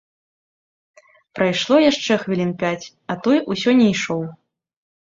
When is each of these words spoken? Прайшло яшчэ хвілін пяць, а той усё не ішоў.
Прайшло 1.41 1.75
яшчэ 1.91 2.13
хвілін 2.25 2.51
пяць, 2.65 2.91
а 3.13 3.21
той 3.23 3.37
усё 3.57 3.79
не 3.85 3.91
ішоў. 3.95 4.29